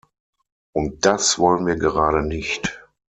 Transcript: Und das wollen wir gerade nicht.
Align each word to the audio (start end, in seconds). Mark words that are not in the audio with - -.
Und 0.73 1.05
das 1.05 1.37
wollen 1.37 1.67
wir 1.67 1.75
gerade 1.75 2.23
nicht. 2.25 2.81